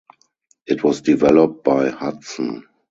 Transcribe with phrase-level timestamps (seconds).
[0.65, 2.63] It was developed by Hudson.